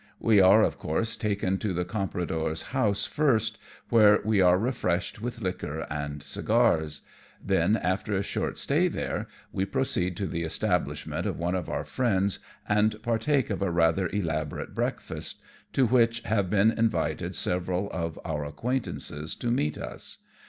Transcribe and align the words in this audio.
We 0.19 0.41
are, 0.41 0.63
of 0.63 0.79
course, 0.79 1.15
taken 1.15 1.59
to 1.59 1.73
the 1.73 1.85
compradore's 1.85 2.63
44 2.63 2.63
AMONG 2.63 2.63
TYPHOONS 2.63 2.65
AND 2.65 2.71
PIRATE 2.71 2.73
CRAFT. 2.73 2.87
house 2.87 3.05
first, 3.53 3.57
where 3.89 4.19
we 4.25 4.41
are 4.41 4.57
refreshed 4.57 5.21
with 5.21 5.41
liquor 5.41 5.85
and 5.91 6.23
cigars; 6.23 7.01
then, 7.45 7.77
after 7.77 8.15
a 8.15 8.23
short 8.23 8.57
stay 8.57 8.89
here, 8.89 9.27
we 9.51 9.63
proceed 9.65 10.17
to 10.17 10.25
the 10.25 10.41
establishment 10.41 11.27
of 11.27 11.37
one 11.37 11.53
of 11.53 11.69
our 11.69 11.83
friends^ 11.83 12.39
and 12.67 12.99
partake 13.03 13.51
of 13.51 13.61
a 13.61 13.69
rather 13.69 14.07
elaborate 14.09 14.73
breakfast, 14.73 15.39
to 15.73 15.85
which 15.85 16.21
have 16.21 16.49
been 16.49 16.71
invited 16.71 17.35
several 17.35 17.87
other 17.91 18.05
of 18.05 18.19
our 18.25 18.43
acquaintances 18.43 19.35
to 19.35 19.51
meet 19.51 19.77
us. 19.77 20.17